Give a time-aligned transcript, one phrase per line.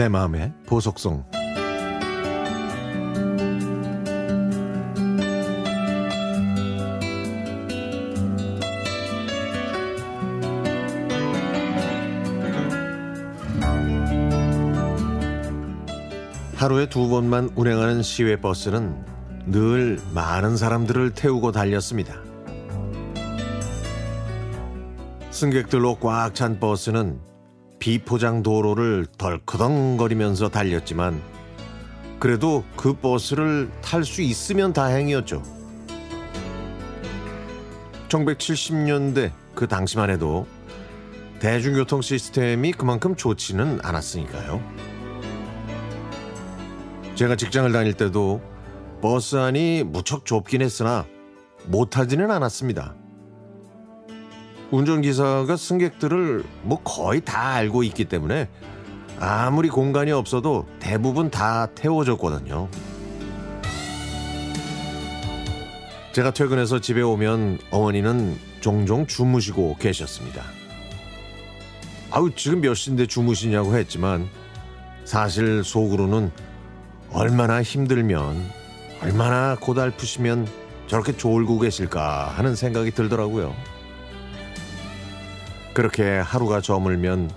[0.00, 1.26] 내 마음의 보석성
[16.54, 19.04] 하루에 두 번만 운행하는 시외 버스는
[19.48, 22.14] 늘 많은 사람들을 태우고 달렸습니다.
[25.30, 27.29] 승객들로 꽉 찬 버스는
[27.80, 31.20] 비포장 도로를 덜커덩거리면서 달렸지만
[32.20, 35.42] 그래도 그 버스를 탈 수 있으면 다행이었죠.
[38.08, 40.46] 1970년대 그 당시만 해도
[41.40, 44.62] 대중교통 시스템이 그만큼 좋지는 않았으니까요.
[47.14, 48.42] 제가 직장을 다닐 때도
[49.00, 51.06] 버스 안이 무척 좁긴 했으나
[51.64, 52.99] 못하지는 않았습니다.
[54.70, 58.48] 운전기사가 승객들을 뭐 거의 다 알고 있기 때문에
[59.18, 62.68] 아무리 공간이 없어도 대부분 다 태워줬거든요.
[66.12, 70.42] 제가 퇴근해서 집에 오면 어머니는 종종 주무시고 계셨습니다.
[72.10, 74.28] 아우, 지금 몇 시인데 주무시냐고 했지만
[75.04, 76.32] 사실 속으로는
[77.12, 78.50] 얼마나 힘들면,
[79.02, 80.48] 얼마나 고달프시면
[80.88, 83.54] 저렇게 졸고 계실까 하는 생각이 들더라고요.
[85.72, 87.30] 그렇게 하루가 저물면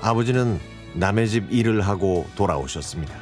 [0.00, 0.58] 아버지는
[0.94, 3.14] 남의 집 일을 하고 돌아오셨습니다.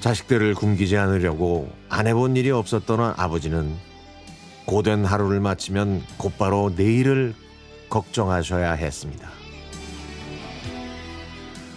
[0.00, 3.74] 자식들을 굶기지 않으려고 안 해본 일이 없었던 아버지는
[4.66, 7.34] 고된 하루를 마치면 곧바로 내일을
[7.88, 9.28] 걱정하셔야 했습니다.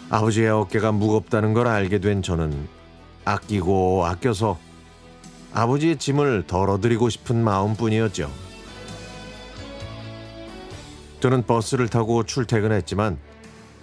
[0.09, 2.67] 아버지의 어깨가 무겁다는 걸 알게 된 저는
[3.23, 4.59] 아끼고 아껴서
[5.53, 8.50] 아버지의 짐을 덜어드리고 싶은 마음뿐이었죠.
[11.22, 13.19] 저는 버스를 타고 출퇴근했지만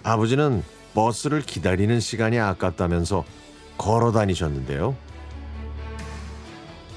[0.03, 0.61] 아버지는
[0.93, 3.23] 버스를 기다리는 시간이 아깝다면서
[3.77, 4.95] 걸어 다니셨는데요.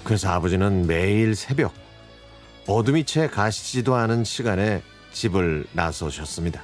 [0.02, 1.72] 그래서 아버지는 매일 새벽
[2.66, 6.60] 어둠이 채 가시지도 않은 시간에 집을 나서셨습니다.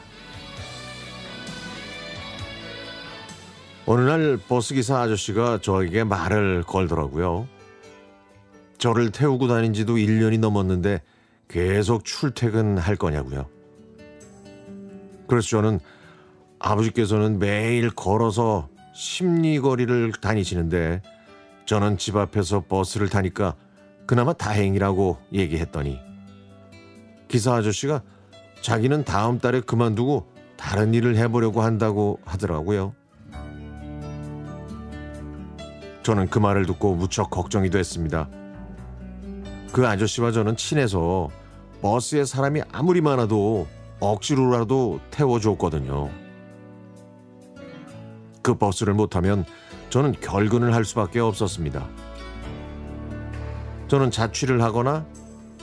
[3.87, 7.47] 어느 날 버스기사 아저씨가 저에게 말을 걸더라고요.
[8.79, 11.01] 저를 태우고 다닌 지도 1년이 넘었는데
[11.47, 13.58] 계속 출퇴근할 거냐고요.
[15.29, 15.79] 그래서 저는
[16.59, 21.03] 아버지께서는 매일 걸어서 심리거리를 다니시는데
[21.67, 23.55] 저는 집 앞에서 버스를 타니까
[24.07, 26.01] 그나마 다행이라고 얘기했더니
[27.29, 28.03] 기사 아저씨가
[28.63, 32.95] 자기는 다음 달에 그만두고 다른 일을 해보려고 한다고 하더라고요.
[36.03, 38.29] 저는 그 말을 듣고 무척 걱정이 됐습니다.
[39.73, 41.29] 그 아저씨와 저는 친해서
[41.83, 43.69] 버스에 사람이 아무리 많아도
[44.01, 46.11] 억지로라도 태워줬거든요.
[48.43, 49.45] 그 버스를 못 타면
[49.91, 51.87] 저는 결근을 할 수밖에 없었습니다.
[53.89, 55.05] 저는 자취를 하거나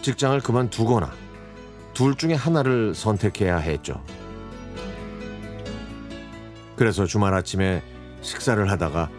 [0.01, 1.11] 직장을 그만두거나
[1.93, 4.01] 둘 중에 하나를 선택해야 했죠.
[6.75, 7.81] 그래서 주말 아침에
[8.21, 9.09] 식사를 하다가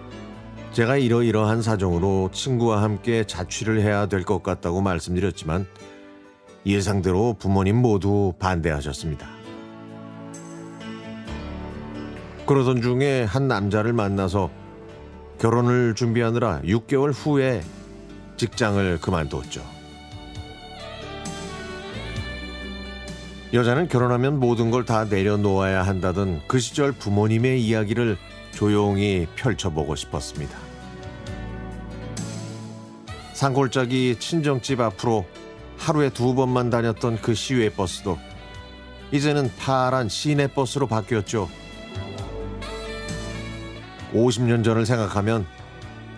[0.72, 5.66] 제가 이러이러한 사정으로 친구와 함께 자취를 해야 될 것 같다고 말씀드렸지만
[6.66, 9.28] 예상대로 부모님 모두 반대하셨습니다.
[12.47, 14.50] 그러던 중에 한 남자를 만나서
[15.38, 17.60] 결혼을 준비하느라 6개월 후에
[18.37, 19.62] 직장을 그만뒀죠.
[23.53, 28.16] 여자는 결혼하면 모든 걸 다 내려놓아야 한다던 그 시절 부모님의 이야기를
[28.53, 30.56] 조용히 펼쳐보고 싶었습니다.
[33.34, 35.25] 산골짜기 친정집 앞으로
[35.86, 38.19] 하루에 두 번만 다녔던 그 시외 버스도
[39.12, 41.48] 이제는 파란 시내 버스로 바뀌었죠.
[44.12, 45.47] 50년 전을 생각하면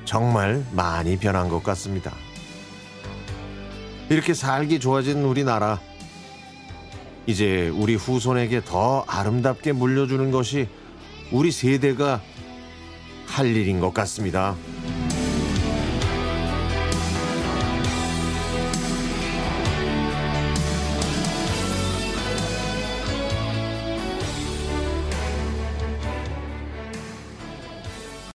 [0.06, 2.14] 정말 많이 변한 것 같습니다.
[4.08, 5.78] 이렇게 살기 좋아진 우리나라.
[7.26, 10.66] 이제 우리 후손에게 더 아름답게 물려주는 것이
[11.30, 12.22] 우리 세대가
[13.26, 14.56] 할 일인 것 같습니다.